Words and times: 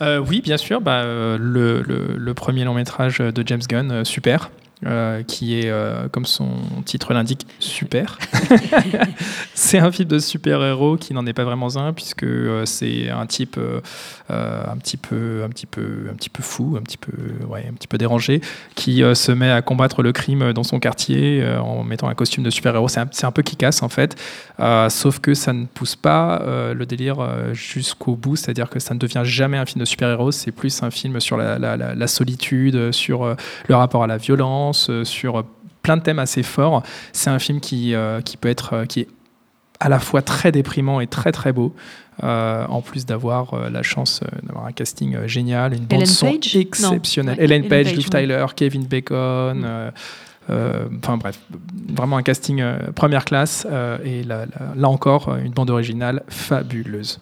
oui, 0.00 0.40
bien 0.40 0.56
sûr. 0.56 0.80
Bah, 0.80 1.04
le, 1.04 1.82
le, 1.82 2.34
premier 2.34 2.64
long 2.64 2.74
métrage 2.74 3.18
de 3.18 3.42
James 3.46 3.62
Gunn, 3.68 4.04
super. 4.04 4.50
Euh, 4.86 5.22
qui 5.22 5.60
est, 5.60 5.68
euh, 5.68 6.08
comme 6.08 6.24
son 6.24 6.48
titre 6.86 7.12
l'indique, 7.12 7.46
super. 7.58 8.18
c'est 9.54 9.76
un 9.76 9.92
film 9.92 10.08
de 10.08 10.18
super-héros 10.18 10.96
qui 10.96 11.12
n'en 11.12 11.26
est 11.26 11.34
pas 11.34 11.44
vraiment 11.44 11.76
un, 11.76 11.92
puisque 11.92 12.22
euh, 12.22 12.64
c'est 12.64 13.10
un 13.10 13.26
type 13.26 13.60
un, 14.30 14.76
petit 14.78 14.96
peu, 14.96 15.42
un, 15.44 15.50
petit 15.50 15.66
peu, 15.66 16.06
un 16.10 16.14
petit 16.14 16.30
peu 16.30 16.42
fou, 16.42 16.76
un 16.78 16.82
petit 16.82 16.96
peu, 16.96 17.12
ouais, 17.46 17.66
un 17.68 17.74
petit 17.74 17.88
peu 17.88 17.98
dérangé, 17.98 18.40
qui 18.74 19.02
se 19.14 19.32
met 19.32 19.50
à 19.50 19.60
combattre 19.60 20.02
le 20.02 20.12
crime 20.12 20.54
dans 20.54 20.62
son 20.62 20.80
quartier 20.80 21.44
en 21.60 21.84
mettant 21.84 22.08
un 22.08 22.14
costume 22.14 22.44
de 22.44 22.50
super-héros. 22.50 22.88
C'est 22.88 23.00
un, 23.00 23.28
un, 23.28 23.32
peu 23.32 23.42
qui 23.42 23.56
casse, 23.56 23.82
en 23.82 23.90
fait, 23.90 24.16
sauf 24.88 25.18
que 25.18 25.34
ça 25.34 25.52
ne 25.52 25.66
pousse 25.66 25.96
pas 25.96 26.42
le 26.72 26.86
délire 26.86 27.18
jusqu'au 27.52 28.14
bout, 28.14 28.36
c'est-à-dire 28.36 28.70
que 28.70 28.78
ça 28.78 28.94
ne 28.94 28.98
devient 28.98 29.22
jamais 29.24 29.58
un 29.58 29.66
film 29.66 29.80
de 29.80 29.84
super-héros, 29.84 30.30
c'est 30.30 30.52
plus 30.52 30.82
un 30.82 30.90
film 30.90 31.20
sur 31.20 31.36
la, 31.36 31.58
la, 31.58 31.76
la 31.76 32.06
solitude, 32.06 32.92
sur 32.92 33.36
le 33.68 33.74
rapport 33.74 34.04
à 34.04 34.06
la 34.06 34.16
violence 34.16 34.69
euh, 34.88 35.04
sur 35.04 35.44
plein 35.82 35.96
de 35.96 36.02
thèmes 36.02 36.18
assez 36.18 36.42
forts. 36.42 36.82
C'est 37.12 37.30
un 37.30 37.38
film 37.38 37.60
qui, 37.60 37.94
euh, 37.94 38.20
qui 38.20 38.36
peut 38.36 38.48
être 38.48 38.74
euh, 38.74 38.84
qui 38.84 39.00
est 39.00 39.08
à 39.80 39.88
la 39.88 39.98
fois 39.98 40.22
très 40.22 40.52
déprimant 40.52 41.00
et 41.00 41.06
très 41.06 41.32
très 41.32 41.52
beau. 41.52 41.74
en 42.22 42.82
plus 42.82 43.06
d'avoir 43.06 43.70
la 43.70 43.82
chance 43.82 44.20
d'avoir 44.42 44.66
un 44.66 44.72
casting 44.72 45.26
génial, 45.26 45.72
une 45.72 45.86
bande 45.86 46.04
son 46.04 46.38
exceptionnelle. 46.54 47.38
Ellen 47.40 47.66
Page, 47.66 47.94
Liv 47.94 48.10
Tyler, 48.10 48.44
Kevin 48.54 48.84
Bacon. 48.84 49.90
Enfin 50.50 51.16
bref, 51.16 51.40
vraiment 51.88 52.18
un 52.18 52.22
casting 52.22 52.62
première 52.94 53.24
classe 53.24 53.66
et 54.04 54.22
là, 54.22 54.44
là, 54.76 54.88
encore 54.90 55.34
une 55.42 55.52
bande 55.52 55.70
originale 55.70 56.24
fabuleuse. 56.28 57.18